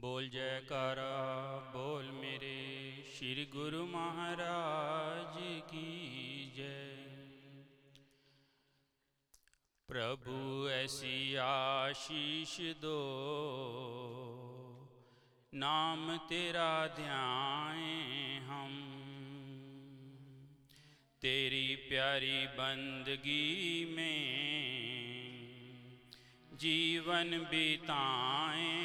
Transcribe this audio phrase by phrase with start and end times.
[0.00, 1.08] बोल जयकारा,
[1.72, 2.58] बोल मेरे
[3.18, 6.96] श्री गुरु महाराज की जय।
[9.88, 12.96] प्रभु ऐसी आशीष दो,
[15.54, 18.74] नाम तेरा ध्याए हम।
[21.22, 24.20] तेरी प्यारी बंदगी में
[26.54, 28.79] जीवन बिताएँ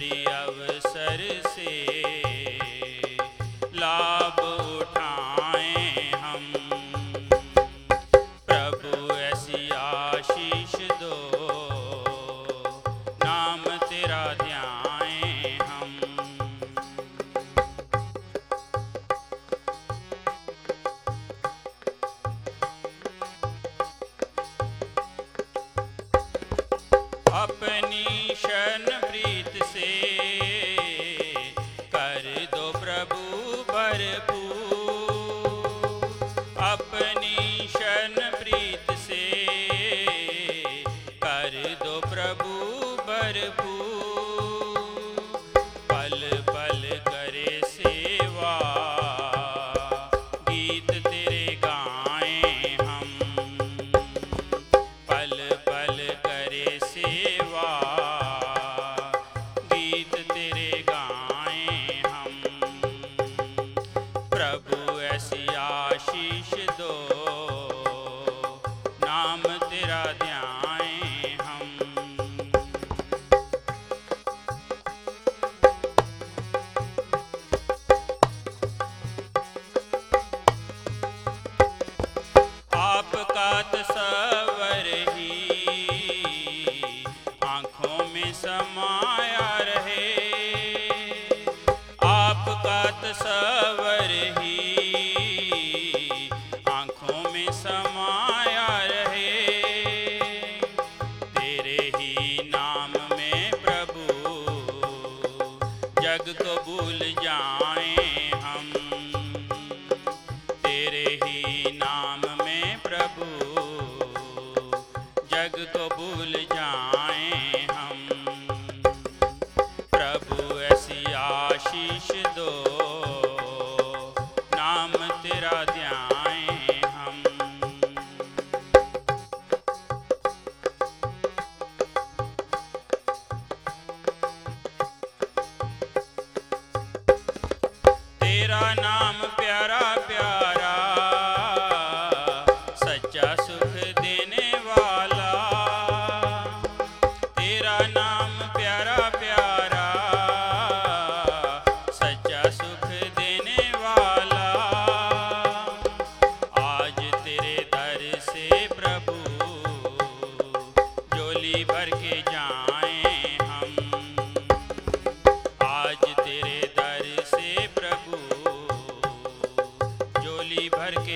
[0.00, 0.37] அடியா
[93.12, 94.47] ਸਵਰਹੀ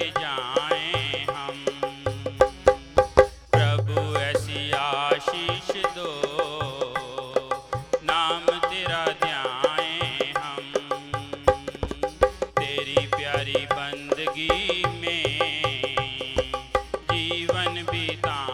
[0.00, 1.64] जाए हम।
[3.52, 6.08] प्रभु, ऐसी आशीष दो।
[8.02, 9.06] नाम तेरा
[10.38, 10.72] हम।
[12.40, 15.38] तेरी प्यारी बंदगी में
[17.12, 18.51] जीवन बिता